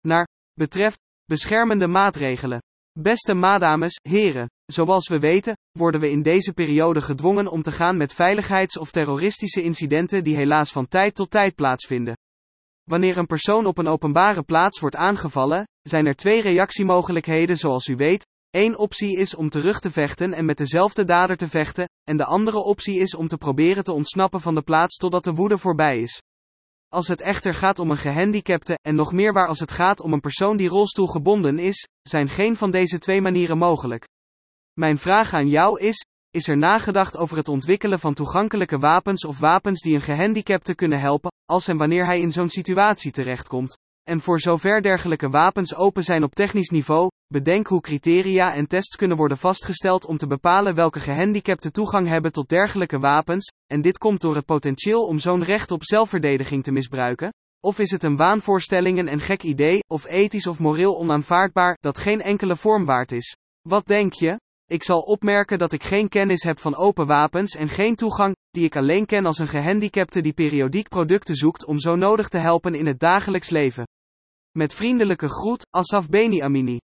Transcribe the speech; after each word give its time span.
naar 0.00 0.28
betreft 0.52 1.00
beschermende 1.24 1.86
maatregelen. 1.86 2.60
Beste 2.98 3.34
madames, 3.34 3.98
heren, 4.02 4.50
zoals 4.66 5.08
we 5.08 5.18
weten, 5.18 5.56
worden 5.78 6.00
we 6.00 6.10
in 6.10 6.22
deze 6.22 6.52
periode 6.52 7.02
gedwongen 7.02 7.48
om 7.48 7.62
te 7.62 7.72
gaan 7.72 7.96
met 7.96 8.14
veiligheids- 8.14 8.78
of 8.78 8.90
terroristische 8.90 9.62
incidenten 9.62 10.24
die 10.24 10.36
helaas 10.36 10.72
van 10.72 10.88
tijd 10.88 11.14
tot 11.14 11.30
tijd 11.30 11.54
plaatsvinden. 11.54 12.16
Wanneer 12.84 13.18
een 13.18 13.26
persoon 13.26 13.66
op 13.66 13.78
een 13.78 13.86
openbare 13.86 14.42
plaats 14.42 14.80
wordt 14.80 14.96
aangevallen, 14.96 15.68
zijn 15.82 16.06
er 16.06 16.14
twee 16.14 16.42
reactiemogelijkheden 16.42 17.56
zoals 17.56 17.86
u 17.86 17.96
weet. 17.96 18.26
Eén 18.50 18.78
optie 18.78 19.16
is 19.16 19.34
om 19.34 19.48
terug 19.48 19.80
te 19.80 19.90
vechten 19.90 20.32
en 20.32 20.44
met 20.44 20.56
dezelfde 20.56 21.04
dader 21.04 21.36
te 21.36 21.48
vechten, 21.48 21.88
en 22.08 22.16
de 22.16 22.24
andere 22.24 22.58
optie 22.58 22.98
is 22.98 23.14
om 23.14 23.28
te 23.28 23.36
proberen 23.36 23.84
te 23.84 23.92
ontsnappen 23.92 24.40
van 24.40 24.54
de 24.54 24.62
plaats 24.62 24.96
totdat 24.96 25.24
de 25.24 25.32
woede 25.32 25.58
voorbij 25.58 26.00
is. 26.00 26.20
Als 26.92 27.08
het 27.08 27.20
echter 27.20 27.54
gaat 27.54 27.78
om 27.78 27.90
een 27.90 27.98
gehandicapte, 27.98 28.78
en 28.82 28.94
nog 28.94 29.12
meer 29.12 29.32
waar 29.32 29.48
als 29.48 29.60
het 29.60 29.70
gaat 29.70 30.00
om 30.00 30.12
een 30.12 30.20
persoon 30.20 30.56
die 30.56 30.68
rolstoelgebonden 30.68 31.58
is, 31.58 31.88
zijn 32.02 32.28
geen 32.28 32.56
van 32.56 32.70
deze 32.70 32.98
twee 32.98 33.20
manieren 33.20 33.58
mogelijk. 33.58 34.08
Mijn 34.72 34.98
vraag 34.98 35.32
aan 35.32 35.48
jou 35.48 35.80
is: 35.80 36.04
is 36.30 36.48
er 36.48 36.56
nagedacht 36.56 37.16
over 37.16 37.36
het 37.36 37.48
ontwikkelen 37.48 37.98
van 37.98 38.14
toegankelijke 38.14 38.78
wapens 38.78 39.24
of 39.24 39.38
wapens 39.38 39.82
die 39.82 39.94
een 39.94 40.00
gehandicapte 40.00 40.74
kunnen 40.74 41.00
helpen, 41.00 41.30
als 41.44 41.68
en 41.68 41.76
wanneer 41.76 42.06
hij 42.06 42.20
in 42.20 42.32
zo'n 42.32 42.48
situatie 42.48 43.12
terechtkomt? 43.12 43.78
En 44.08 44.20
voor 44.20 44.40
zover 44.40 44.82
dergelijke 44.82 45.28
wapens 45.28 45.74
open 45.74 46.02
zijn 46.02 46.22
op 46.22 46.34
technisch 46.34 46.70
niveau, 46.70 47.08
bedenk 47.32 47.66
hoe 47.66 47.80
criteria 47.80 48.54
en 48.54 48.66
tests 48.66 48.96
kunnen 48.96 49.16
worden 49.16 49.38
vastgesteld 49.38 50.06
om 50.06 50.16
te 50.16 50.26
bepalen 50.26 50.74
welke 50.74 51.00
gehandicapten 51.00 51.72
toegang 51.72 52.08
hebben 52.08 52.32
tot 52.32 52.48
dergelijke 52.48 52.98
wapens, 52.98 53.52
en 53.66 53.80
dit 53.80 53.98
komt 53.98 54.20
door 54.20 54.34
het 54.34 54.44
potentieel 54.44 55.06
om 55.06 55.18
zo'n 55.18 55.44
recht 55.44 55.70
op 55.70 55.84
zelfverdediging 55.84 56.62
te 56.62 56.72
misbruiken? 56.72 57.32
Of 57.60 57.78
is 57.78 57.90
het 57.90 58.02
een 58.02 58.16
waanvoorstelling 58.16 58.98
en 58.98 59.12
een 59.12 59.20
gek 59.20 59.42
idee, 59.42 59.78
of 59.86 60.06
ethisch 60.06 60.46
of 60.46 60.58
moreel 60.58 60.98
onaanvaardbaar, 60.98 61.76
dat 61.80 61.98
geen 61.98 62.20
enkele 62.20 62.56
vorm 62.56 62.84
waard 62.84 63.12
is? 63.12 63.36
Wat 63.68 63.86
denk 63.86 64.12
je? 64.12 64.40
Ik 64.66 64.82
zal 64.82 65.00
opmerken 65.00 65.58
dat 65.58 65.72
ik 65.72 65.82
geen 65.82 66.08
kennis 66.08 66.42
heb 66.42 66.58
van 66.58 66.76
open 66.76 67.06
wapens 67.06 67.54
en 67.54 67.68
geen 67.68 67.94
toegang, 67.94 68.36
die 68.50 68.64
ik 68.64 68.76
alleen 68.76 69.06
ken 69.06 69.26
als 69.26 69.38
een 69.38 69.48
gehandicapte 69.48 70.20
die 70.20 70.32
periodiek 70.32 70.88
producten 70.88 71.34
zoekt 71.34 71.64
om 71.64 71.78
zo 71.78 71.96
nodig 71.96 72.28
te 72.28 72.38
helpen 72.38 72.74
in 72.74 72.86
het 72.86 73.00
dagelijks 73.00 73.50
leven. 73.50 73.86
Met 74.58 74.74
vriendelijke 74.74 75.28
groet, 75.28 75.66
Asaf 75.70 76.08
Beni 76.08 76.40
Amini. 76.40 76.78